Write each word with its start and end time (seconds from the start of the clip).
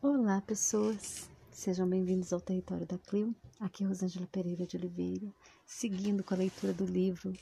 Olá, 0.00 0.40
pessoas! 0.40 1.28
Sejam 1.50 1.88
bem-vindos 1.88 2.32
ao 2.32 2.40
Território 2.40 2.86
da 2.86 2.96
Clio. 2.98 3.34
Aqui 3.58 3.82
é 3.82 3.86
Rosângela 3.88 4.28
Pereira 4.28 4.64
de 4.64 4.76
Oliveira, 4.76 5.26
seguindo 5.66 6.22
com 6.22 6.34
a 6.34 6.36
leitura 6.36 6.72
do 6.72 6.86
livro 6.86 7.32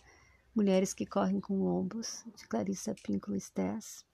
Mulheres 0.55 0.95
que 0.95 1.05
Correm 1.05 1.39
com 1.39 1.63
Lombos, 1.63 2.25
de 2.35 2.49
Clarissa 2.49 2.95
Pinkola 2.95 3.39
Stess. 3.39 4.07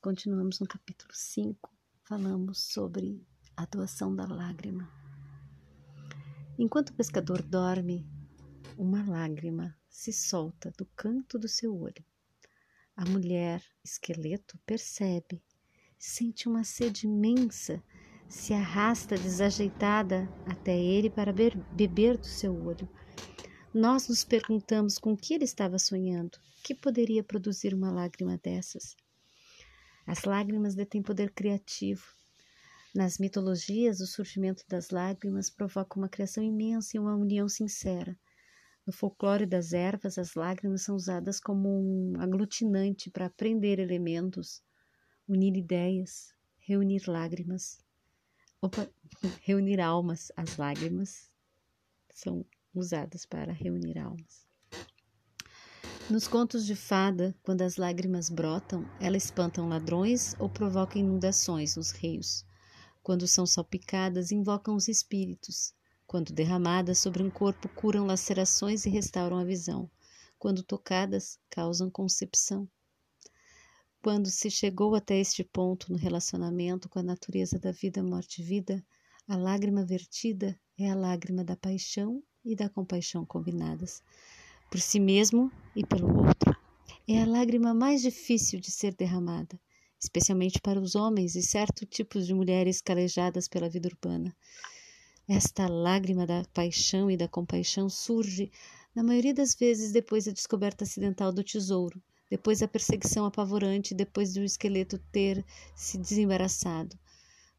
Continuamos 0.00 0.60
no 0.60 0.66
capítulo 0.66 1.12
5, 1.12 1.70
falamos 2.04 2.58
sobre 2.72 3.22
a 3.54 3.66
doação 3.66 4.16
da 4.16 4.24
lágrima. 4.24 4.90
Enquanto 6.58 6.88
o 6.88 6.94
pescador 6.94 7.42
dorme, 7.42 8.08
uma 8.78 9.06
lágrima 9.06 9.76
se 9.90 10.10
solta 10.10 10.72
do 10.78 10.86
canto 10.96 11.38
do 11.38 11.48
seu 11.48 11.78
olho. 11.78 12.02
A 12.96 13.04
mulher 13.04 13.62
esqueleto 13.84 14.58
percebe, 14.64 15.44
sente 15.98 16.48
uma 16.48 16.64
sede 16.64 17.06
imensa, 17.06 17.82
se 18.28 18.52
arrasta 18.52 19.16
desajeitada 19.16 20.28
até 20.46 20.76
ele 20.76 21.08
para 21.08 21.32
beber 21.32 22.16
do 22.18 22.26
seu 22.26 22.54
olho. 22.64 22.88
Nós 23.72 24.08
nos 24.08 24.24
perguntamos 24.24 24.98
com 24.98 25.16
que 25.16 25.34
ele 25.34 25.44
estava 25.44 25.78
sonhando, 25.78 26.38
que 26.64 26.74
poderia 26.74 27.22
produzir 27.22 27.74
uma 27.74 27.90
lágrima 27.90 28.38
dessas. 28.38 28.96
As 30.06 30.24
lágrimas 30.24 30.74
detêm 30.74 31.02
poder 31.02 31.30
criativo. 31.32 32.04
Nas 32.94 33.18
mitologias, 33.18 34.00
o 34.00 34.06
surgimento 34.06 34.64
das 34.68 34.90
lágrimas 34.90 35.50
provoca 35.50 35.98
uma 35.98 36.08
criação 36.08 36.42
imensa 36.42 36.96
e 36.96 37.00
uma 37.00 37.14
união 37.14 37.48
sincera. 37.48 38.18
No 38.86 38.92
folclore 38.92 39.44
das 39.44 39.72
ervas, 39.72 40.16
as 40.16 40.34
lágrimas 40.34 40.82
são 40.82 40.94
usadas 40.94 41.40
como 41.40 41.68
um 41.68 42.20
aglutinante 42.20 43.10
para 43.10 43.26
aprender 43.26 43.78
elementos, 43.78 44.62
unir 45.28 45.56
ideias, 45.56 46.32
reunir 46.58 47.02
lágrimas. 47.08 47.78
Opa, 48.60 48.88
reunir 49.42 49.80
almas. 49.80 50.30
As 50.36 50.56
lágrimas 50.56 51.30
são 52.14 52.44
usadas 52.74 53.26
para 53.26 53.52
reunir 53.52 53.98
almas. 53.98 54.46
Nos 56.08 56.28
contos 56.28 56.64
de 56.64 56.76
fada, 56.76 57.34
quando 57.42 57.62
as 57.62 57.76
lágrimas 57.76 58.30
brotam, 58.30 58.88
elas 59.00 59.24
espantam 59.24 59.68
ladrões 59.68 60.36
ou 60.38 60.48
provocam 60.48 61.00
inundações 61.02 61.74
nos 61.74 61.90
rios. 61.90 62.46
Quando 63.02 63.26
são 63.26 63.44
salpicadas, 63.44 64.30
invocam 64.30 64.76
os 64.76 64.86
espíritos. 64.86 65.74
Quando 66.06 66.32
derramadas 66.32 67.00
sobre 67.00 67.24
um 67.24 67.30
corpo, 67.30 67.68
curam 67.70 68.06
lacerações 68.06 68.86
e 68.86 68.90
restauram 68.90 69.38
a 69.38 69.44
visão. 69.44 69.90
Quando 70.38 70.62
tocadas, 70.62 71.40
causam 71.50 71.90
concepção. 71.90 72.68
Quando 74.06 74.30
se 74.30 74.48
chegou 74.48 74.94
até 74.94 75.18
este 75.18 75.42
ponto 75.42 75.90
no 75.90 75.98
relacionamento 75.98 76.88
com 76.88 77.00
a 77.00 77.02
natureza 77.02 77.58
da 77.58 77.72
vida, 77.72 78.04
morte 78.04 78.40
e 78.40 78.44
vida, 78.44 78.86
a 79.26 79.36
lágrima 79.36 79.84
vertida 79.84 80.56
é 80.78 80.88
a 80.88 80.94
lágrima 80.94 81.42
da 81.42 81.56
paixão 81.56 82.22
e 82.44 82.54
da 82.54 82.68
compaixão 82.68 83.26
combinadas, 83.26 84.00
por 84.70 84.78
si 84.78 85.00
mesmo 85.00 85.50
e 85.74 85.84
pelo 85.84 86.24
outro. 86.24 86.56
É 87.08 87.20
a 87.20 87.26
lágrima 87.26 87.74
mais 87.74 88.00
difícil 88.00 88.60
de 88.60 88.70
ser 88.70 88.94
derramada, 88.94 89.60
especialmente 90.00 90.60
para 90.60 90.80
os 90.80 90.94
homens 90.94 91.34
e 91.34 91.42
certos 91.42 91.88
tipos 91.90 92.28
de 92.28 92.32
mulheres 92.32 92.80
calejadas 92.80 93.48
pela 93.48 93.68
vida 93.68 93.88
urbana. 93.88 94.32
Esta 95.28 95.66
lágrima 95.66 96.24
da 96.24 96.44
paixão 96.54 97.10
e 97.10 97.16
da 97.16 97.26
compaixão 97.26 97.88
surge, 97.88 98.52
na 98.94 99.02
maioria 99.02 99.34
das 99.34 99.52
vezes, 99.56 99.90
depois 99.90 100.26
da 100.26 100.32
descoberta 100.32 100.84
acidental 100.84 101.32
do 101.32 101.42
tesouro, 101.42 102.00
depois 102.30 102.60
da 102.60 102.68
perseguição 102.68 103.24
apavorante, 103.24 103.94
depois 103.94 104.34
do 104.34 104.42
esqueleto 104.42 104.98
ter 105.12 105.44
se 105.74 105.96
desembaraçado. 105.98 106.98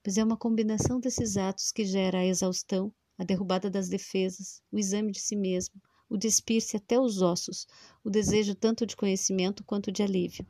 Pois 0.04 0.18
é 0.18 0.23
uma 0.23 0.38
combinação 0.38 1.00
desses 1.00 1.38
atos 1.38 1.72
que 1.72 1.86
gera 1.86 2.20
a 2.20 2.26
exaustão, 2.26 2.94
a 3.18 3.23
derrubada 3.23 3.70
das 3.70 3.90
defesas, 3.90 4.62
o 4.72 4.78
exame 4.78 5.12
de 5.12 5.20
si 5.20 5.36
mesmo, 5.36 5.82
o 6.10 6.17
despir-se 6.17 6.78
até 6.78 7.00
os 7.00 7.22
ossos, 7.22 7.67
o 8.04 8.10
desejo 8.10 8.55
tanto 8.55 8.86
de 8.86 8.95
conhecimento 8.95 9.64
quanto 9.64 9.92
de 9.92 10.04
alívio. 10.04 10.45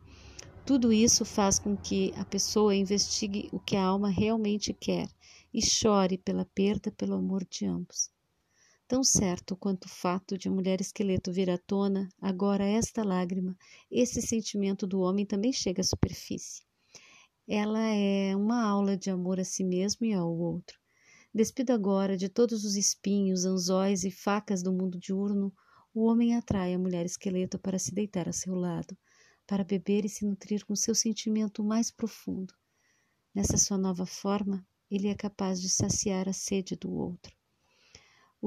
Tudo 0.66 0.92
isso 0.92 1.24
faz 1.24 1.58
com 1.58 1.78
que 1.78 2.14
a 2.18 2.26
pessoa 2.26 2.76
investigue 2.76 3.50
o 3.52 3.60
que 3.60 3.76
a 3.76 3.84
alma 3.86 4.10
realmente 4.10 4.74
quer 4.74 5.10
e 5.54 5.62
chore 5.62 6.18
pela 6.18 6.46
perda 6.46 6.92
pelo 6.92 7.16
amor 7.16 7.46
de 7.50 7.66
ambos. 7.66 8.12
Tão 8.88 9.04
certo 9.04 9.58
quanto 9.58 9.84
o 9.84 9.90
fato 9.90 10.38
de 10.38 10.48
a 10.48 10.52
mulher 10.52 10.80
esqueleto 10.80 11.30
vir 11.30 11.50
à 11.50 11.58
tona, 11.58 12.08
agora 12.22 12.64
esta 12.64 13.04
lágrima, 13.04 13.54
esse 13.92 14.22
sentimento 14.22 14.88
do 14.88 15.02
homem 15.02 15.26
também 15.26 15.52
chega 15.52 15.82
à 15.82 15.84
superfície. 15.84 16.64
Ela 17.46 17.86
é 17.86 18.34
uma 18.34 18.64
aula 18.64 18.96
de 18.96 19.10
amor 19.10 19.42
a 19.42 19.44
si 19.44 19.62
mesmo 19.62 20.06
e 20.06 20.14
ao 20.14 20.34
outro. 20.34 20.80
Despido 21.34 21.72
agora 21.72 22.16
de 22.16 22.30
todos 22.30 22.64
os 22.64 22.78
espinhos, 22.78 23.44
anzóis 23.44 24.06
e 24.06 24.10
facas 24.10 24.64
do 24.64 24.72
mundo 24.72 24.98
diurno, 24.98 25.54
o 25.94 26.06
homem 26.06 26.34
atrai 26.34 26.74
a 26.74 26.80
mulher 26.80 27.06
esqueleto 27.06 27.60
para 27.60 27.78
se 27.78 27.94
deitar 27.94 28.30
a 28.30 28.34
seu 28.34 28.56
lado, 28.56 28.98
para 29.46 29.66
beber 29.66 30.06
e 30.06 30.10
se 30.10 30.26
nutrir 30.26 30.66
com 30.66 30.78
seu 30.78 30.96
sentimento 30.96 31.62
mais 31.62 31.92
profundo. 31.92 32.54
Nessa 33.36 33.58
sua 33.58 33.78
nova 33.78 34.06
forma, 34.06 34.66
ele 34.90 35.10
é 35.10 35.14
capaz 35.14 35.62
de 35.62 35.68
saciar 35.68 36.30
a 36.30 36.34
sede 36.34 36.78
do 36.78 36.90
outro. 36.90 37.37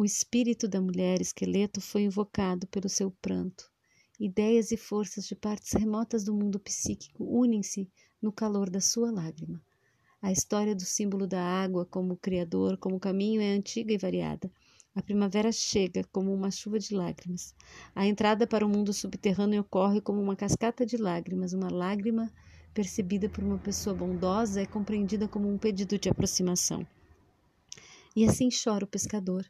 O 0.00 0.04
espírito 0.06 0.66
da 0.66 0.80
mulher 0.80 1.20
esqueleto 1.20 1.78
foi 1.78 2.04
invocado 2.04 2.66
pelo 2.68 2.88
seu 2.88 3.10
pranto. 3.10 3.70
Ideias 4.18 4.72
e 4.72 4.76
forças 4.78 5.26
de 5.26 5.34
partes 5.34 5.74
remotas 5.74 6.24
do 6.24 6.32
mundo 6.32 6.58
psíquico 6.58 7.22
unem-se 7.22 7.86
no 8.22 8.32
calor 8.32 8.70
da 8.70 8.80
sua 8.80 9.10
lágrima. 9.10 9.60
A 10.22 10.32
história 10.32 10.74
do 10.74 10.86
símbolo 10.86 11.26
da 11.26 11.42
água 11.42 11.84
como 11.84 12.16
criador, 12.16 12.78
como 12.78 12.98
caminho 12.98 13.42
é 13.42 13.50
antiga 13.52 13.92
e 13.92 13.98
variada. 13.98 14.50
A 14.94 15.02
primavera 15.02 15.52
chega 15.52 16.02
como 16.10 16.32
uma 16.32 16.50
chuva 16.50 16.78
de 16.78 16.94
lágrimas. 16.94 17.54
A 17.94 18.06
entrada 18.06 18.46
para 18.46 18.64
o 18.64 18.70
mundo 18.70 18.94
subterrâneo 18.94 19.60
ocorre 19.60 20.00
como 20.00 20.18
uma 20.18 20.34
cascata 20.34 20.86
de 20.86 20.96
lágrimas, 20.96 21.52
uma 21.52 21.70
lágrima 21.70 22.32
percebida 22.72 23.28
por 23.28 23.44
uma 23.44 23.58
pessoa 23.58 23.94
bondosa, 23.94 24.62
é 24.62 24.66
compreendida 24.66 25.28
como 25.28 25.46
um 25.46 25.58
pedido 25.58 25.98
de 25.98 26.08
aproximação. 26.08 26.86
E 28.16 28.24
assim 28.24 28.48
chora 28.48 28.86
o 28.86 28.88
pescador, 28.88 29.44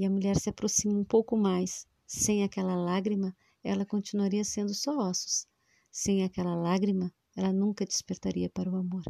e 0.00 0.06
a 0.06 0.10
mulher 0.10 0.40
se 0.40 0.48
aproxima 0.48 0.98
um 0.98 1.04
pouco 1.04 1.36
mais. 1.36 1.86
Sem 2.06 2.42
aquela 2.42 2.74
lágrima, 2.74 3.36
ela 3.62 3.84
continuaria 3.84 4.42
sendo 4.42 4.72
só 4.72 4.96
ossos. 4.96 5.46
Sem 5.90 6.24
aquela 6.24 6.54
lágrima, 6.54 7.12
ela 7.36 7.52
nunca 7.52 7.84
despertaria 7.84 8.48
para 8.48 8.70
o 8.70 8.76
amor. 8.76 9.02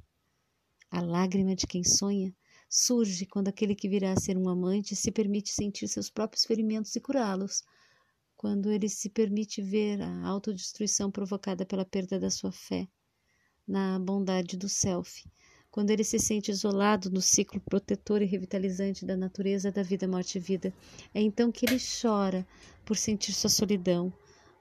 A 0.90 1.00
lágrima 1.00 1.54
de 1.54 1.64
quem 1.64 1.84
sonha 1.84 2.34
surge 2.68 3.24
quando 3.24 3.46
aquele 3.46 3.76
que 3.76 3.88
virá 3.88 4.12
a 4.12 4.20
ser 4.20 4.36
um 4.36 4.48
amante 4.48 4.96
se 4.96 5.12
permite 5.12 5.50
sentir 5.50 5.86
seus 5.86 6.10
próprios 6.10 6.44
ferimentos 6.44 6.96
e 6.96 7.00
curá-los, 7.00 7.62
quando 8.36 8.68
ele 8.72 8.88
se 8.88 9.08
permite 9.08 9.62
ver 9.62 10.02
a 10.02 10.26
autodestruição 10.26 11.08
provocada 11.08 11.64
pela 11.64 11.84
perda 11.84 12.18
da 12.18 12.30
sua 12.30 12.50
fé 12.50 12.88
na 13.64 13.96
bondade 14.00 14.56
do 14.56 14.68
self, 14.68 15.24
quando 15.70 15.90
ele 15.90 16.02
se 16.02 16.18
sente 16.18 16.50
isolado 16.50 17.10
no 17.10 17.20
ciclo 17.20 17.60
protetor 17.60 18.22
e 18.22 18.26
revitalizante 18.26 19.06
da 19.06 19.16
natureza 19.16 19.70
da 19.70 19.82
vida, 19.82 20.08
morte 20.08 20.36
e 20.36 20.40
vida. 20.40 20.74
É 21.14 21.20
então 21.20 21.52
que 21.52 21.64
ele 21.64 21.78
chora 21.78 22.46
por 22.84 22.96
sentir 22.96 23.32
sua 23.32 23.50
solidão, 23.50 24.12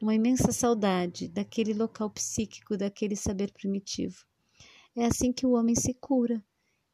uma 0.01 0.13
imensa 0.13 0.51
saudade 0.51 1.27
daquele 1.27 1.73
local 1.73 2.09
psíquico, 2.09 2.77
daquele 2.77 3.15
saber 3.15 3.51
primitivo. 3.51 4.23
É 4.95 5.05
assim 5.05 5.33
que 5.33 5.45
o 5.45 5.53
homem 5.53 5.75
se 5.75 5.93
cura 5.93 6.43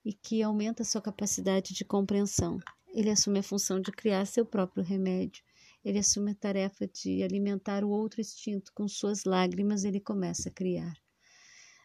e 0.04 0.14
que 0.14 0.42
aumenta 0.42 0.84
sua 0.84 1.02
capacidade 1.02 1.74
de 1.74 1.84
compreensão. 1.84 2.60
Ele 2.94 3.10
assume 3.10 3.40
a 3.40 3.44
função 3.44 3.82
de 3.82 3.92
criar 3.92 4.26
seu 4.26 4.46
próprio 4.46 4.84
remédio. 4.84 5.44
Ele 5.84 6.00
assume 6.00 6.32
a 6.32 6.36
tarefa 6.36 6.88
de 6.88 7.22
alimentar 7.22 7.84
o 7.84 7.90
outro 7.90 8.22
instinto 8.22 8.72
com 8.74 8.88
suas 8.88 9.24
lágrimas, 9.24 9.84
ele 9.84 10.00
começa 10.00 10.50
a 10.50 10.52
criar. 10.52 10.94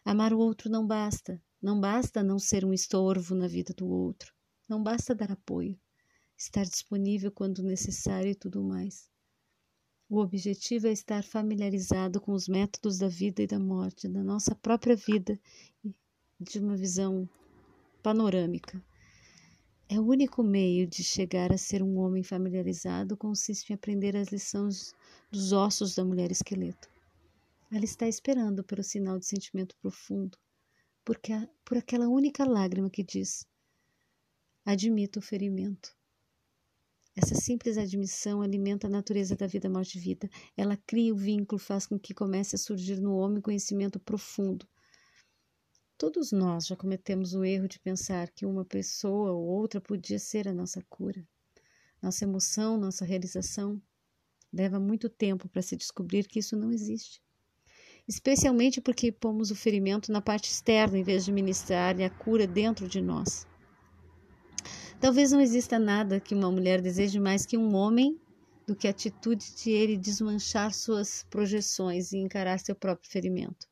Amar 0.05 0.33
o 0.33 0.39
outro 0.39 0.69
não 0.69 0.87
basta. 0.87 1.41
Não 1.61 1.79
basta 1.79 2.23
não 2.23 2.39
ser 2.39 2.65
um 2.65 2.73
estorvo 2.73 3.35
na 3.35 3.47
vida 3.47 3.71
do 3.73 3.87
outro. 3.87 4.33
Não 4.67 4.81
basta 4.81 5.13
dar 5.13 5.31
apoio, 5.31 5.79
estar 6.35 6.63
disponível 6.63 7.31
quando 7.31 7.61
necessário 7.61 8.31
e 8.31 8.35
tudo 8.35 8.63
mais. 8.63 9.07
O 10.09 10.19
objetivo 10.19 10.87
é 10.87 10.91
estar 10.91 11.23
familiarizado 11.23 12.19
com 12.19 12.33
os 12.33 12.47
métodos 12.47 12.97
da 12.97 13.07
vida 13.07 13.43
e 13.43 13.47
da 13.47 13.59
morte, 13.59 14.09
da 14.09 14.23
nossa 14.23 14.55
própria 14.55 14.95
vida, 14.95 15.39
de 16.39 16.59
uma 16.59 16.75
visão 16.75 17.29
panorâmica. 18.01 18.83
É 19.87 19.99
o 19.99 20.05
único 20.07 20.41
meio 20.41 20.87
de 20.87 21.03
chegar 21.03 21.51
a 21.51 21.57
ser 21.57 21.83
um 21.83 21.99
homem 21.99 22.23
familiarizado 22.23 23.15
consiste 23.15 23.69
em 23.69 23.75
aprender 23.75 24.17
as 24.17 24.29
lições 24.29 24.95
dos 25.29 25.51
ossos 25.51 25.93
da 25.95 26.03
mulher 26.03 26.31
esqueleto. 26.31 26.89
Ela 27.71 27.85
está 27.85 28.07
esperando 28.07 28.63
pelo 28.63 28.83
sinal 28.83 29.19
de 29.19 29.25
sentimento 29.25 29.75
profundo, 29.81 30.37
porque 31.03 31.33
por 31.65 31.77
aquela 31.77 32.07
única 32.07 32.45
lágrima 32.45 32.89
que 32.89 33.03
diz: 33.03 33.45
Admito 34.65 35.19
o 35.19 35.21
ferimento. 35.21 35.95
Essa 37.15 37.35
simples 37.35 37.77
admissão 37.77 38.41
alimenta 38.41 38.87
a 38.87 38.89
natureza 38.89 39.35
da 39.35 39.45
vida, 39.45 39.69
morte 39.69 39.97
e 39.97 40.01
vida. 40.01 40.29
Ela 40.55 40.77
cria 40.77 41.13
o 41.13 41.17
vínculo, 41.17 41.59
faz 41.59 41.85
com 41.85 41.99
que 41.99 42.13
comece 42.13 42.55
a 42.55 42.59
surgir 42.59 43.01
no 43.01 43.15
homem 43.15 43.41
conhecimento 43.41 43.99
profundo. 43.99 44.65
Todos 45.97 46.31
nós 46.31 46.65
já 46.67 46.75
cometemos 46.75 47.33
o 47.33 47.43
erro 47.43 47.67
de 47.67 47.79
pensar 47.79 48.29
que 48.31 48.45
uma 48.45 48.63
pessoa 48.63 49.33
ou 49.33 49.45
outra 49.45 49.81
podia 49.81 50.17
ser 50.17 50.47
a 50.47 50.53
nossa 50.53 50.81
cura. 50.89 51.27
Nossa 52.01 52.23
emoção, 52.23 52.77
nossa 52.77 53.03
realização. 53.03 53.81
Leva 54.51 54.79
muito 54.79 55.09
tempo 55.09 55.49
para 55.49 55.61
se 55.61 55.75
descobrir 55.75 56.27
que 56.27 56.39
isso 56.39 56.55
não 56.55 56.71
existe. 56.71 57.21
Especialmente 58.11 58.81
porque 58.81 59.09
pomos 59.09 59.51
o 59.51 59.55
ferimento 59.55 60.11
na 60.11 60.21
parte 60.21 60.51
externa 60.51 60.97
em 60.97 61.01
vez 61.01 61.23
de 61.23 61.31
ministrar 61.31 61.95
a 62.01 62.09
cura 62.09 62.45
dentro 62.45 62.85
de 62.85 62.99
nós. 62.99 63.47
Talvez 64.99 65.31
não 65.31 65.39
exista 65.39 65.79
nada 65.79 66.19
que 66.19 66.35
uma 66.35 66.51
mulher 66.51 66.81
deseje 66.81 67.21
mais 67.21 67.45
que 67.45 67.57
um 67.57 67.73
homem 67.73 68.19
do 68.67 68.75
que 68.75 68.85
a 68.85 68.89
atitude 68.89 69.55
de 69.55 69.71
ele 69.71 69.95
desmanchar 69.95 70.73
suas 70.73 71.23
projeções 71.29 72.11
e 72.11 72.17
encarar 72.17 72.59
seu 72.59 72.75
próprio 72.75 73.09
ferimento. 73.09 73.65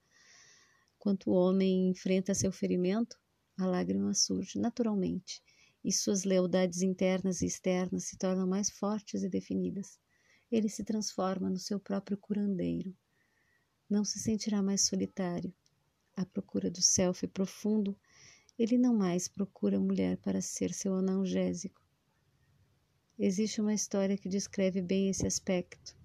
Quando 0.98 1.28
o 1.28 1.34
homem 1.34 1.90
enfrenta 1.90 2.34
seu 2.34 2.50
ferimento, 2.54 3.18
a 3.58 3.66
lágrima 3.66 4.14
surge 4.14 4.58
naturalmente 4.58 5.44
e 5.84 5.92
suas 5.92 6.24
lealdades 6.24 6.82
internas 6.82 7.42
e 7.42 7.46
externas 7.46 8.06
se 8.06 8.18
tornam 8.18 8.48
mais 8.48 8.70
fortes 8.70 9.22
e 9.22 9.28
definidas. 9.28 10.00
Ele 10.50 10.70
se 10.70 10.86
transforma 10.86 11.50
no 11.50 11.60
seu 11.60 11.78
próprio 11.78 12.18
curandeiro. 12.18 12.96
Não 13.90 14.06
se 14.06 14.20
sentirá 14.20 14.62
mais 14.62 14.82
solitário. 14.86 15.54
À 16.16 16.26
procura 16.26 16.70
do 16.70 16.82
self 16.82 17.26
profundo, 17.28 17.98
ele 18.58 18.78
não 18.78 18.94
mais 18.94 19.28
procura 19.28 19.80
mulher 19.80 20.18
para 20.18 20.42
ser 20.42 20.74
seu 20.74 20.94
analgésico. 20.94 21.82
Existe 23.18 23.60
uma 23.60 23.74
história 23.74 24.18
que 24.18 24.30
descreve 24.30 24.82
bem 24.82 25.10
esse 25.10 25.26
aspecto. 25.26 25.98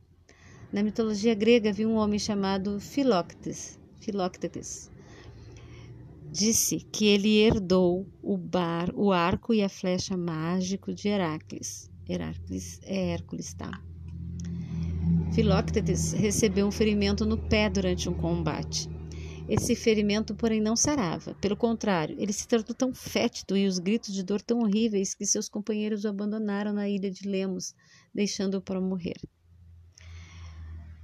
Na 0.72 0.82
mitologia 0.82 1.34
grega 1.34 1.70
havia 1.70 1.88
um 1.88 1.96
homem 1.96 2.18
chamado 2.18 2.80
Philoctetes. 2.80 3.78
Philoctetes 4.00 4.90
disse 6.34 6.80
que 6.80 7.06
ele 7.06 7.38
herdou 7.38 8.08
o 8.20 8.36
bar, 8.36 8.90
o 8.96 9.12
arco 9.12 9.54
e 9.54 9.62
a 9.62 9.68
flecha 9.68 10.16
mágico 10.16 10.92
de 10.92 11.06
Heracles. 11.06 11.88
Heracles 12.08 12.80
é 12.82 13.12
Hércules, 13.12 13.54
tá? 13.54 13.70
Filóctetes 15.32 16.12
recebeu 16.12 16.66
um 16.66 16.70
ferimento 16.70 17.24
no 17.24 17.36
pé 17.36 17.68
durante 17.68 18.08
um 18.08 18.14
combate. 18.14 18.88
Esse 19.48 19.74
ferimento, 19.76 20.34
porém, 20.34 20.60
não 20.60 20.74
sarava. 20.74 21.34
Pelo 21.34 21.56
contrário, 21.56 22.16
ele 22.18 22.32
se 22.32 22.48
tornou 22.48 22.74
tão 22.74 22.94
fétido 22.94 23.56
e 23.56 23.66
os 23.66 23.78
gritos 23.78 24.14
de 24.14 24.22
dor 24.22 24.40
tão 24.40 24.60
horríveis 24.60 25.14
que 25.14 25.26
seus 25.26 25.48
companheiros 25.48 26.04
o 26.04 26.08
abandonaram 26.08 26.72
na 26.72 26.88
ilha 26.88 27.10
de 27.10 27.28
Lemos, 27.28 27.74
deixando-o 28.14 28.60
para 28.60 28.80
morrer. 28.80 29.16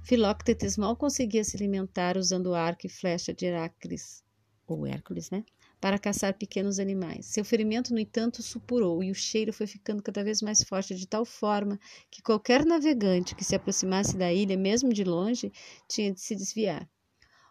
Filóctetes 0.03 0.77
mal 0.77 0.95
conseguia 0.95 1.43
se 1.43 1.55
alimentar 1.55 2.17
usando 2.17 2.47
o 2.47 2.55
arco 2.55 2.87
e 2.87 2.89
flecha 2.89 3.33
de 3.33 3.45
Heracles 3.45 4.23
ou 4.65 4.87
Hércules, 4.87 5.29
né? 5.29 5.43
Para 5.81 5.97
caçar 5.97 6.35
pequenos 6.35 6.77
animais. 6.77 7.25
Seu 7.25 7.43
ferimento, 7.43 7.91
no 7.91 7.99
entanto, 7.99 8.43
supurou 8.43 9.03
e 9.03 9.09
o 9.09 9.15
cheiro 9.15 9.51
foi 9.51 9.65
ficando 9.65 10.03
cada 10.03 10.23
vez 10.23 10.39
mais 10.39 10.63
forte, 10.63 10.93
de 10.93 11.07
tal 11.07 11.25
forma 11.25 11.79
que 12.11 12.21
qualquer 12.21 12.63
navegante 12.63 13.35
que 13.35 13.43
se 13.43 13.55
aproximasse 13.55 14.15
da 14.15 14.31
ilha, 14.31 14.55
mesmo 14.55 14.93
de 14.93 15.03
longe, 15.03 15.51
tinha 15.89 16.13
de 16.13 16.21
se 16.21 16.35
desviar. 16.35 16.87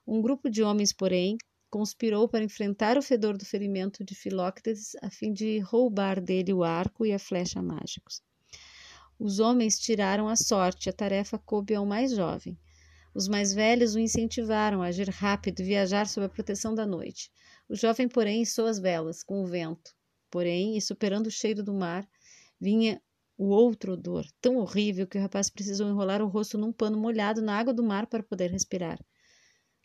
Um 0.07 0.23
grupo 0.23 0.49
de 0.49 0.63
homens, 0.63 0.93
porém, 0.93 1.37
conspirou 1.69 2.29
para 2.29 2.45
enfrentar 2.45 2.97
o 2.97 3.03
fedor 3.03 3.37
do 3.37 3.45
ferimento 3.45 4.05
de 4.05 4.15
Filóctetes 4.15 4.97
a 5.03 5.11
fim 5.11 5.33
de 5.33 5.59
roubar 5.59 6.21
dele 6.21 6.53
o 6.53 6.63
arco 6.63 7.05
e 7.05 7.13
a 7.13 7.19
flecha 7.19 7.61
mágicos. 7.61 8.23
Os 9.19 9.39
homens 9.39 9.79
tiraram 9.79 10.29
a 10.29 10.37
sorte, 10.37 10.89
a 10.89 10.93
tarefa 10.93 11.37
coube 11.37 11.75
ao 11.75 11.85
mais 11.85 12.13
jovem. 12.13 12.57
Os 13.13 13.27
mais 13.27 13.53
velhos 13.53 13.95
o 13.95 13.99
incentivaram 13.99 14.83
a 14.83 14.87
agir 14.87 15.09
rápido 15.11 15.61
e 15.61 15.65
viajar 15.65 16.07
sob 16.07 16.27
a 16.27 16.29
proteção 16.29 16.75
da 16.75 16.87
noite. 16.87 17.31
O 17.71 17.77
jovem, 17.77 18.09
porém, 18.09 18.43
içou 18.43 18.67
as 18.67 18.81
velas 18.81 19.23
com 19.23 19.45
o 19.45 19.47
vento. 19.47 19.95
Porém, 20.29 20.77
e 20.77 20.83
superando 20.83 21.29
o 21.29 21.31
cheiro 21.31 21.63
do 21.63 21.73
mar, 21.73 22.05
vinha 22.61 23.01
o 23.39 23.47
outro 23.47 23.93
odor, 23.93 24.27
tão 24.41 24.57
horrível 24.57 25.07
que 25.07 25.17
o 25.17 25.21
rapaz 25.21 25.49
precisou 25.49 25.89
enrolar 25.89 26.21
o 26.21 26.27
rosto 26.27 26.59
num 26.59 26.73
pano 26.73 26.99
molhado 26.99 27.41
na 27.41 27.57
água 27.57 27.73
do 27.73 27.85
mar 27.85 28.09
para 28.09 28.25
poder 28.25 28.51
respirar. 28.51 28.99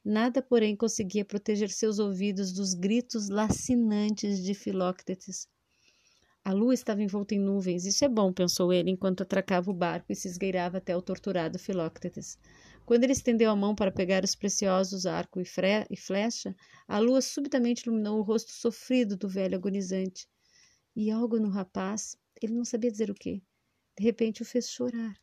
Nada, 0.03 0.41
porém, 0.41 0.75
conseguia 0.75 1.23
proteger 1.23 1.69
seus 1.69 1.99
ouvidos 1.99 2.51
dos 2.51 2.73
gritos 2.73 3.29
lacinantes 3.29 4.43
de 4.43 4.55
Filóctetes. 4.55 5.47
A 6.43 6.53
lua 6.53 6.73
estava 6.73 7.03
envolta 7.03 7.35
em 7.35 7.39
nuvens. 7.39 7.85
Isso 7.85 8.03
é 8.03 8.09
bom, 8.09 8.33
pensou 8.33 8.73
ele, 8.73 8.89
enquanto 8.89 9.21
atracava 9.21 9.69
o 9.69 9.73
barco 9.75 10.11
e 10.11 10.15
se 10.15 10.27
esgueirava 10.27 10.79
até 10.79 10.97
o 10.97 11.03
torturado 11.03 11.59
Filóctetes. 11.59 12.39
Quando 12.85 13.03
ele 13.03 13.13
estendeu 13.13 13.49
a 13.49 13.55
mão 13.55 13.73
para 13.73 13.91
pegar 13.91 14.23
os 14.23 14.35
preciosos 14.35 15.07
arco 15.07 15.41
e, 15.41 15.45
e 15.89 15.97
flecha, 15.97 16.55
a 16.87 16.99
lua 16.99 17.19
subitamente 17.19 17.87
iluminou 17.87 18.19
o 18.19 18.21
rosto 18.21 18.51
sofrido 18.51 19.17
do 19.17 19.27
velho 19.27 19.57
agonizante. 19.57 20.27
E 20.95 21.09
algo 21.09 21.39
no 21.39 21.49
rapaz, 21.49 22.15
ele 22.39 22.53
não 22.53 22.63
sabia 22.63 22.91
dizer 22.91 23.09
o 23.09 23.15
que, 23.15 23.41
de 23.97 24.03
repente 24.03 24.43
o 24.43 24.45
fez 24.45 24.69
chorar. 24.69 25.19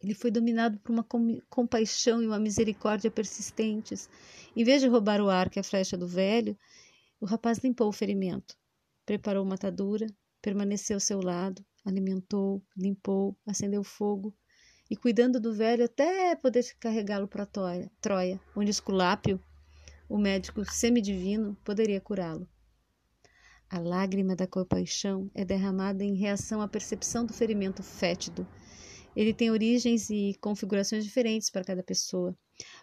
Ele 0.00 0.14
foi 0.14 0.30
dominado 0.30 0.80
por 0.80 0.90
uma 0.90 1.06
compaixão 1.48 2.22
e 2.22 2.26
uma 2.26 2.40
misericórdia 2.40 3.10
persistentes. 3.10 4.08
Em 4.56 4.64
vez 4.64 4.80
de 4.80 4.88
roubar 4.88 5.20
o 5.20 5.28
arco 5.28 5.58
e 5.58 5.60
a 5.60 5.64
flecha 5.64 5.98
do 5.98 6.08
velho, 6.08 6.58
o 7.20 7.26
rapaz 7.26 7.58
limpou 7.58 7.88
o 7.88 7.92
ferimento, 7.92 8.56
preparou 9.04 9.44
uma 9.44 9.54
atadura, 9.54 10.06
permaneceu 10.40 10.96
ao 10.96 11.00
seu 11.00 11.20
lado, 11.20 11.64
alimentou, 11.84 12.64
limpou, 12.76 13.36
acendeu 13.46 13.84
fogo 13.84 14.34
e 14.92 14.96
cuidando 14.96 15.40
do 15.40 15.54
velho 15.54 15.86
até 15.86 16.36
poder 16.36 16.66
carregá-lo 16.78 17.26
para 17.26 17.48
Troia, 17.98 18.38
onde 18.54 18.70
Esculápio, 18.70 19.40
o 20.06 20.18
médico 20.18 20.62
semidivino, 20.70 21.56
poderia 21.64 21.98
curá-lo. 21.98 22.46
A 23.70 23.78
lágrima 23.78 24.36
da 24.36 24.46
compaixão 24.46 25.30
é 25.34 25.46
derramada 25.46 26.04
em 26.04 26.14
reação 26.14 26.60
à 26.60 26.68
percepção 26.68 27.24
do 27.24 27.32
ferimento 27.32 27.82
fétido. 27.82 28.46
Ele 29.16 29.32
tem 29.32 29.50
origens 29.50 30.10
e 30.10 30.36
configurações 30.42 31.04
diferentes 31.04 31.48
para 31.48 31.64
cada 31.64 31.82
pessoa. 31.82 32.36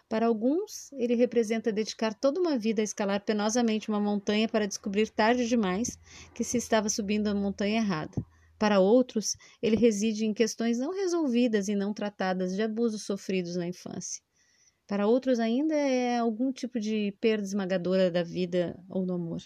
Para 0.08 0.26
alguns, 0.26 0.90
ele 0.94 1.14
representa 1.14 1.70
dedicar 1.70 2.12
toda 2.12 2.40
uma 2.40 2.58
vida 2.58 2.82
a 2.82 2.84
escalar 2.84 3.24
penosamente 3.24 3.88
uma 3.88 4.00
montanha 4.00 4.48
para 4.48 4.66
descobrir 4.66 5.10
tarde 5.10 5.46
demais 5.46 5.96
que 6.34 6.42
se 6.42 6.56
estava 6.56 6.88
subindo 6.88 7.28
a 7.28 7.34
montanha 7.36 7.76
errada. 7.76 8.20
Para 8.60 8.78
outros, 8.78 9.38
ele 9.62 9.74
reside 9.74 10.26
em 10.26 10.34
questões 10.34 10.76
não 10.76 10.92
resolvidas 10.92 11.66
e 11.66 11.74
não 11.74 11.94
tratadas 11.94 12.54
de 12.54 12.60
abusos 12.60 13.04
sofridos 13.04 13.56
na 13.56 13.66
infância. 13.66 14.22
Para 14.86 15.06
outros, 15.06 15.40
ainda 15.40 15.74
é 15.74 16.18
algum 16.18 16.52
tipo 16.52 16.78
de 16.78 17.16
perda 17.22 17.46
esmagadora 17.46 18.10
da 18.10 18.22
vida 18.22 18.78
ou 18.86 19.06
do 19.06 19.14
amor. 19.14 19.40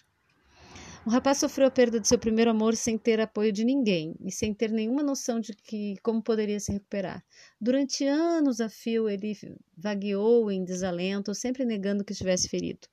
O 1.07 1.11
rapaz 1.11 1.39
sofreu 1.39 1.69
a 1.69 1.71
perda 1.71 2.01
de 2.01 2.09
seu 2.09 2.19
primeiro 2.19 2.51
amor 2.51 2.75
sem 2.75 2.99
ter 2.99 3.21
apoio 3.21 3.53
de 3.53 3.63
ninguém 3.63 4.17
e 4.21 4.33
sem 4.33 4.53
ter 4.53 4.73
nenhuma 4.73 5.03
noção 5.03 5.39
de 5.39 5.55
que 5.55 5.95
como 6.03 6.21
poderia 6.21 6.59
se 6.59 6.73
recuperar. 6.73 7.25
Durante 7.61 8.05
anos 8.05 8.61
a 8.61 8.69
fio 8.69 9.09
ele 9.09 9.33
vagueou 9.77 10.51
em 10.51 10.65
desalento, 10.65 11.33
sempre 11.37 11.65
negando 11.65 12.03
que 12.05 12.11
estivesse 12.11 12.49
ferido. 12.49 12.89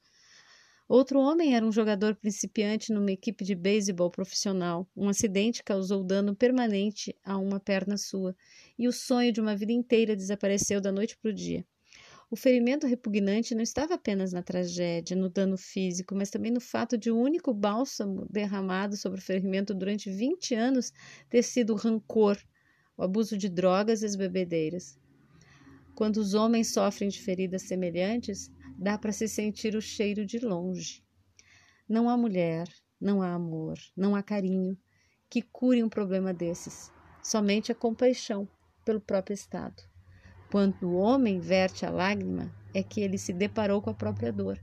Outro 0.91 1.21
homem 1.21 1.55
era 1.55 1.65
um 1.65 1.71
jogador 1.71 2.17
principiante 2.17 2.91
numa 2.91 3.13
equipe 3.13 3.45
de 3.45 3.55
beisebol 3.55 4.11
profissional. 4.11 4.85
Um 4.93 5.07
acidente 5.07 5.63
causou 5.63 6.03
dano 6.03 6.35
permanente 6.35 7.15
a 7.23 7.37
uma 7.37 7.61
perna 7.61 7.95
sua, 7.95 8.35
e 8.77 8.89
o 8.89 8.91
sonho 8.91 9.31
de 9.31 9.39
uma 9.39 9.55
vida 9.55 9.71
inteira 9.71 10.17
desapareceu 10.17 10.81
da 10.81 10.91
noite 10.91 11.17
para 11.17 11.31
o 11.31 11.33
dia. 11.33 11.65
O 12.29 12.35
ferimento 12.35 12.87
repugnante 12.87 13.55
não 13.55 13.61
estava 13.61 13.93
apenas 13.93 14.33
na 14.33 14.43
tragédia, 14.43 15.15
no 15.15 15.29
dano 15.29 15.57
físico, 15.57 16.13
mas 16.13 16.29
também 16.29 16.51
no 16.51 16.59
fato 16.59 16.97
de 16.97 17.09
o 17.09 17.17
único 17.17 17.53
bálsamo 17.53 18.27
derramado 18.29 18.97
sobre 18.97 19.21
o 19.21 19.23
ferimento 19.23 19.73
durante 19.73 20.09
20 20.11 20.55
anos 20.55 20.91
ter 21.29 21.41
sido 21.41 21.71
o 21.71 21.77
rancor, 21.77 22.37
o 22.97 23.03
abuso 23.03 23.37
de 23.37 23.47
drogas 23.47 24.01
e 24.01 24.05
as 24.07 24.17
bebedeiras. 24.17 24.99
Quando 25.95 26.17
os 26.17 26.33
homens 26.33 26.73
sofrem 26.73 27.07
de 27.07 27.21
feridas 27.21 27.61
semelhantes, 27.61 28.51
dá 28.81 28.97
para 28.97 29.11
se 29.11 29.27
sentir 29.27 29.75
o 29.75 29.81
cheiro 29.81 30.25
de 30.25 30.39
longe. 30.39 31.03
Não 31.87 32.09
há 32.09 32.17
mulher, 32.17 32.67
não 32.99 33.21
há 33.21 33.31
amor, 33.31 33.77
não 33.95 34.15
há 34.15 34.23
carinho 34.23 34.75
que 35.29 35.43
cure 35.43 35.83
um 35.83 35.87
problema 35.87 36.33
desses, 36.33 36.91
somente 37.21 37.71
a 37.71 37.75
compaixão 37.75 38.49
pelo 38.83 38.99
próprio 38.99 39.35
estado. 39.35 39.83
Quando 40.49 40.83
o 40.83 40.95
homem 40.95 41.39
verte 41.39 41.85
a 41.85 41.91
lágrima, 41.91 42.51
é 42.73 42.81
que 42.81 43.01
ele 43.01 43.19
se 43.19 43.31
deparou 43.31 43.83
com 43.83 43.91
a 43.91 43.93
própria 43.93 44.33
dor 44.33 44.59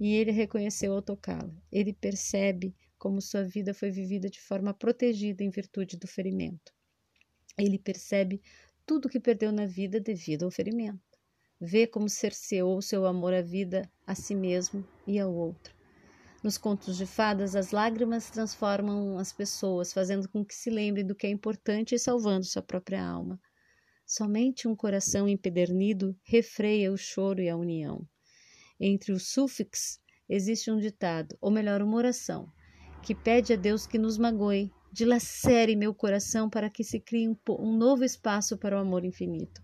e 0.00 0.14
ele 0.14 0.30
reconheceu 0.30 0.94
ao 0.94 1.02
tocá-la. 1.02 1.52
Ele 1.70 1.92
percebe 1.92 2.74
como 2.98 3.20
sua 3.20 3.44
vida 3.44 3.74
foi 3.74 3.90
vivida 3.90 4.30
de 4.30 4.40
forma 4.40 4.72
protegida 4.72 5.44
em 5.44 5.50
virtude 5.50 5.98
do 5.98 6.08
ferimento. 6.08 6.72
Ele 7.58 7.78
percebe 7.78 8.40
tudo 8.86 9.08
que 9.08 9.20
perdeu 9.20 9.52
na 9.52 9.66
vida 9.66 10.00
devido 10.00 10.44
ao 10.44 10.50
ferimento. 10.50 11.09
Vê 11.60 11.86
como 11.86 12.08
cerceou 12.08 12.80
seu 12.80 13.04
amor 13.04 13.34
à 13.34 13.42
vida, 13.42 13.90
a 14.06 14.14
si 14.14 14.34
mesmo 14.34 14.82
e 15.06 15.18
ao 15.18 15.30
outro. 15.34 15.74
Nos 16.42 16.56
contos 16.56 16.96
de 16.96 17.04
fadas, 17.04 17.54
as 17.54 17.70
lágrimas 17.70 18.30
transformam 18.30 19.18
as 19.18 19.30
pessoas, 19.30 19.92
fazendo 19.92 20.26
com 20.26 20.42
que 20.42 20.54
se 20.54 20.70
lembrem 20.70 21.06
do 21.06 21.14
que 21.14 21.26
é 21.26 21.30
importante 21.30 21.94
e 21.94 21.98
salvando 21.98 22.46
sua 22.46 22.62
própria 22.62 23.04
alma. 23.04 23.38
Somente 24.06 24.66
um 24.66 24.74
coração 24.74 25.28
empedernido 25.28 26.16
refreia 26.24 26.90
o 26.90 26.96
choro 26.96 27.42
e 27.42 27.50
a 27.50 27.56
união. 27.56 28.08
Entre 28.80 29.12
os 29.12 29.30
sufix 29.30 30.00
existe 30.26 30.70
um 30.70 30.78
ditado, 30.78 31.36
ou 31.42 31.50
melhor, 31.50 31.82
uma 31.82 31.98
oração, 31.98 32.50
que 33.02 33.14
pede 33.14 33.52
a 33.52 33.56
Deus 33.56 33.86
que 33.86 33.98
nos 33.98 34.16
magoe, 34.16 34.72
dilacere 34.90 35.76
meu 35.76 35.92
coração 35.92 36.48
para 36.48 36.70
que 36.70 36.82
se 36.82 36.98
crie 36.98 37.28
um, 37.28 37.36
um 37.58 37.76
novo 37.76 38.02
espaço 38.02 38.56
para 38.56 38.76
o 38.76 38.80
amor 38.80 39.04
infinito. 39.04 39.60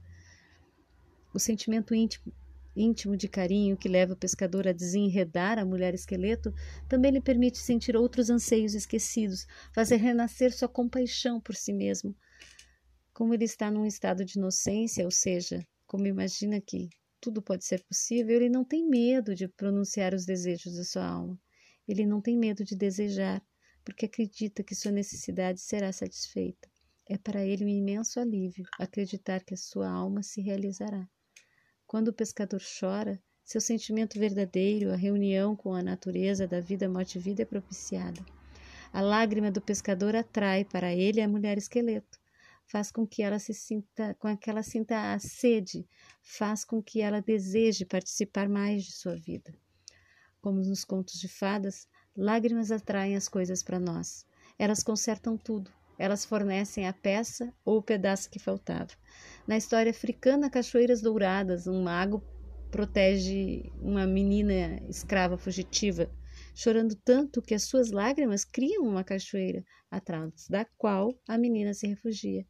O 1.36 1.38
sentimento 1.38 1.94
íntimo, 1.94 2.32
íntimo 2.74 3.14
de 3.14 3.28
carinho 3.28 3.76
que 3.76 3.90
leva 3.90 4.14
o 4.14 4.16
pescador 4.16 4.66
a 4.66 4.72
desenredar 4.72 5.58
a 5.58 5.66
mulher 5.66 5.92
esqueleto 5.92 6.50
também 6.88 7.10
lhe 7.10 7.20
permite 7.20 7.58
sentir 7.58 7.94
outros 7.94 8.30
anseios 8.30 8.72
esquecidos, 8.72 9.46
fazer 9.74 9.96
renascer 9.96 10.50
sua 10.50 10.66
compaixão 10.66 11.38
por 11.38 11.54
si 11.54 11.74
mesmo. 11.74 12.16
Como 13.12 13.34
ele 13.34 13.44
está 13.44 13.70
num 13.70 13.84
estado 13.84 14.24
de 14.24 14.38
inocência, 14.38 15.04
ou 15.04 15.10
seja, 15.10 15.62
como 15.86 16.06
imagina 16.06 16.58
que 16.58 16.88
tudo 17.20 17.42
pode 17.42 17.66
ser 17.66 17.84
possível, 17.84 18.36
ele 18.36 18.48
não 18.48 18.64
tem 18.64 18.88
medo 18.88 19.34
de 19.34 19.46
pronunciar 19.46 20.14
os 20.14 20.24
desejos 20.24 20.74
da 20.74 20.84
sua 20.84 21.06
alma. 21.06 21.38
Ele 21.86 22.06
não 22.06 22.22
tem 22.22 22.34
medo 22.38 22.64
de 22.64 22.74
desejar, 22.74 23.44
porque 23.84 24.06
acredita 24.06 24.64
que 24.64 24.74
sua 24.74 24.90
necessidade 24.90 25.60
será 25.60 25.92
satisfeita. 25.92 26.66
É 27.06 27.18
para 27.18 27.44
ele 27.44 27.62
um 27.62 27.68
imenso 27.68 28.18
alívio 28.18 28.64
acreditar 28.78 29.44
que 29.44 29.52
a 29.52 29.58
sua 29.58 29.86
alma 29.86 30.22
se 30.22 30.40
realizará. 30.40 31.06
Quando 31.86 32.08
o 32.08 32.12
pescador 32.12 32.60
chora, 32.80 33.22
seu 33.44 33.60
sentimento 33.60 34.18
verdadeiro, 34.18 34.92
a 34.92 34.96
reunião 34.96 35.54
com 35.54 35.72
a 35.72 35.82
natureza 35.82 36.46
da 36.46 36.60
vida, 36.60 36.88
morte 36.88 37.18
e 37.18 37.20
vida 37.20 37.42
é 37.42 37.44
propiciada. 37.46 38.24
A 38.92 39.00
lágrima 39.00 39.50
do 39.50 39.60
pescador 39.60 40.14
atrai 40.16 40.64
para 40.64 40.92
ele 40.92 41.20
a 41.20 41.28
mulher 41.28 41.56
esqueleto 41.58 42.18
faz 42.66 42.90
com 42.90 43.06
que 43.06 43.22
ela 43.22 43.38
se 43.38 43.54
sinta, 43.54 44.14
com 44.14 44.36
que 44.36 44.50
ela 44.50 44.62
sinta 44.62 45.12
a 45.12 45.18
sede, 45.18 45.86
faz 46.22 46.64
com 46.64 46.82
que 46.82 47.00
ela 47.00 47.22
deseje 47.22 47.84
participar 47.84 48.48
mais 48.48 48.84
de 48.84 48.92
sua 48.92 49.16
vida. 49.16 49.54
Como 50.40 50.60
nos 50.60 50.84
contos 50.84 51.18
de 51.20 51.28
fadas, 51.28 51.88
lágrimas 52.16 52.70
atraem 52.70 53.16
as 53.16 53.28
coisas 53.28 53.62
para 53.62 53.78
nós. 53.78 54.26
Elas 54.58 54.82
consertam 54.82 55.36
tudo. 55.36 55.70
Elas 55.98 56.24
fornecem 56.24 56.86
a 56.86 56.92
peça 56.92 57.52
ou 57.64 57.78
o 57.78 57.82
pedaço 57.82 58.30
que 58.30 58.38
faltava. 58.38 58.90
Na 59.46 59.56
história 59.56 59.90
africana, 59.90 60.50
Cachoeiras 60.50 61.00
Douradas, 61.00 61.66
um 61.66 61.82
mago 61.82 62.22
protege 62.70 63.70
uma 63.80 64.06
menina 64.06 64.80
escrava 64.88 65.38
fugitiva, 65.38 66.10
chorando 66.54 66.94
tanto 66.96 67.40
que 67.40 67.54
as 67.54 67.64
suas 67.64 67.90
lágrimas 67.90 68.44
criam 68.44 68.84
uma 68.84 69.04
cachoeira, 69.04 69.64
atrás 69.90 70.46
da 70.48 70.66
qual 70.76 71.18
a 71.26 71.38
menina 71.38 71.72
se 71.72 71.86
refugia. 71.86 72.46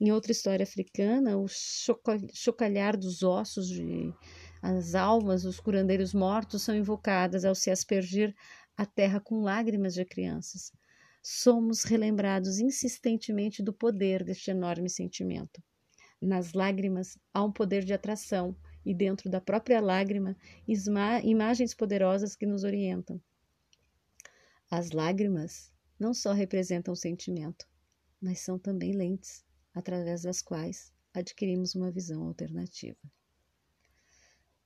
Em 0.00 0.12
outra 0.12 0.32
história 0.32 0.62
africana, 0.62 1.36
o 1.36 1.46
chocalhar 1.48 2.96
dos 2.96 3.22
ossos 3.22 3.68
de 3.68 4.12
as 4.62 4.94
almas 4.94 5.42
dos 5.42 5.58
curandeiros 5.58 6.14
mortos 6.14 6.62
são 6.62 6.74
invocadas 6.74 7.44
ao 7.44 7.54
se 7.54 7.70
aspergir 7.70 8.34
a 8.76 8.86
terra 8.86 9.20
com 9.20 9.42
lágrimas 9.42 9.94
de 9.94 10.04
crianças. 10.04 10.72
Somos 11.22 11.84
relembrados 11.84 12.58
insistentemente 12.58 13.62
do 13.62 13.72
poder 13.72 14.24
deste 14.24 14.50
enorme 14.50 14.90
sentimento. 14.90 15.62
Nas 16.20 16.52
lágrimas 16.52 17.16
há 17.32 17.44
um 17.44 17.52
poder 17.52 17.84
de 17.84 17.92
atração 17.92 18.56
e 18.84 18.92
dentro 18.92 19.30
da 19.30 19.40
própria 19.40 19.80
lágrima 19.80 20.36
imagens 21.22 21.74
poderosas 21.74 22.34
que 22.34 22.44
nos 22.44 22.64
orientam. 22.64 23.20
As 24.68 24.90
lágrimas 24.90 25.72
não 25.98 26.12
só 26.12 26.32
representam 26.32 26.92
o 26.92 26.96
sentimento, 26.96 27.68
mas 28.20 28.40
são 28.40 28.58
também 28.58 28.92
lentes 28.92 29.44
através 29.72 30.22
das 30.22 30.42
quais 30.42 30.92
adquirimos 31.14 31.74
uma 31.76 31.90
visão 31.90 32.24
alternativa. 32.24 32.98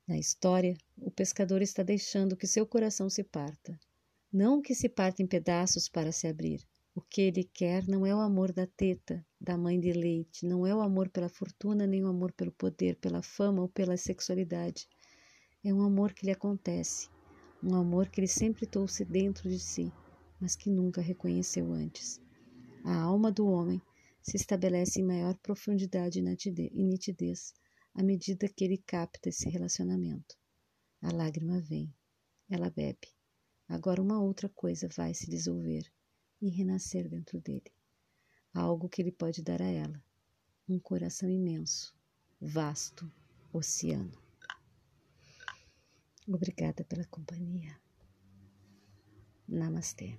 Na 0.07 0.17
história, 0.17 0.77
o 0.97 1.11
pescador 1.11 1.61
está 1.61 1.83
deixando 1.83 2.37
que 2.37 2.47
seu 2.47 2.67
coração 2.67 3.11
se 3.11 3.25
parta. 3.25 3.79
Não 4.38 4.61
que 4.61 4.75
se 4.75 4.87
parta 4.87 5.23
em 5.23 5.26
pedaços 5.26 5.88
para 5.88 6.12
se 6.12 6.26
abrir. 6.26 6.61
O 6.95 7.00
que 7.00 7.23
ele 7.23 7.43
quer 7.43 7.88
não 7.88 8.05
é 8.05 8.14
o 8.14 8.21
amor 8.21 8.52
da 8.52 8.66
teta, 8.66 9.25
da 9.40 9.57
mãe 9.57 9.81
de 9.81 9.95
leite, 9.95 10.45
não 10.45 10.66
é 10.66 10.75
o 10.75 10.83
amor 10.83 11.09
pela 11.09 11.31
fortuna, 11.31 11.87
nem 11.87 12.05
o 12.05 12.09
amor 12.09 12.33
pelo 12.33 12.52
poder, 12.52 12.97
pela 12.97 13.23
fama 13.23 13.62
ou 13.62 13.69
pela 13.71 13.97
sexualidade. 13.97 14.87
É 15.64 15.73
um 15.73 15.81
amor 15.81 16.12
que 16.12 16.26
lhe 16.26 16.33
acontece, 16.33 17.09
um 17.62 17.75
amor 17.75 18.11
que 18.11 18.21
ele 18.21 18.28
sempre 18.28 18.66
trouxe 18.66 19.07
dentro 19.07 19.49
de 19.49 19.59
si, 19.59 19.90
mas 20.38 20.55
que 20.55 20.69
nunca 20.69 21.00
reconheceu 21.00 21.73
antes. 21.73 22.21
A 22.85 22.95
alma 22.95 23.33
do 23.33 23.47
homem 23.47 23.81
se 24.21 24.37
estabelece 24.37 25.00
em 25.00 25.07
maior 25.07 25.35
profundidade 25.38 26.19
e 26.19 26.85
nitidez 26.85 27.55
à 27.95 28.02
medida 28.02 28.50
que 28.50 28.64
ele 28.66 28.76
capta 28.76 29.31
esse 29.31 29.49
relacionamento. 29.49 30.37
A 31.00 31.11
lágrima 31.11 31.59
vem, 31.59 31.90
ela 32.50 32.69
bebe. 32.69 33.16
Agora 33.69 34.01
uma 34.01 34.21
outra 34.21 34.49
coisa 34.49 34.89
vai 34.89 35.13
se 35.13 35.29
dissolver 35.29 35.91
e 36.41 36.49
renascer 36.49 37.09
dentro 37.09 37.41
dele. 37.41 37.73
Algo 38.55 38.89
que 38.89 39.03
ele 39.03 39.13
pode 39.13 39.43
dar 39.43 39.61
a 39.61 39.67
ela. 39.67 40.03
Um 40.69 40.79
coração 40.79 41.29
imenso, 41.29 41.95
vasto, 42.41 43.11
oceano. 43.53 44.13
Obrigada 46.29 46.85
pela 46.85 47.05
companhia. 47.07 47.79
Namastê. 49.49 50.19